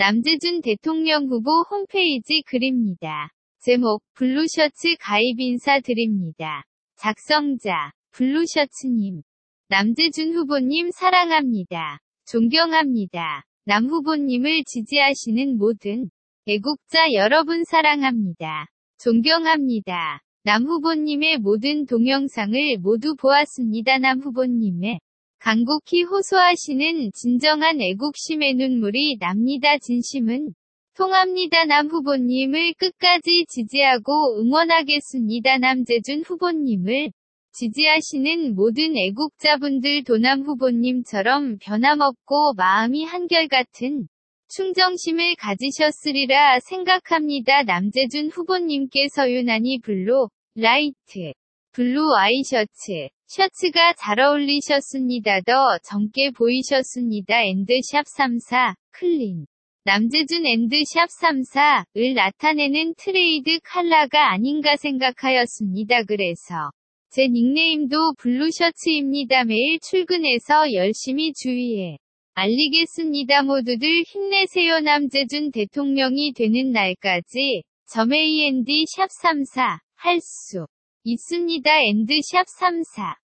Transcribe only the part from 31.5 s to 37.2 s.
남 후보님을 끝까지 지지하고 응원하겠습니다. 남재준 후보님을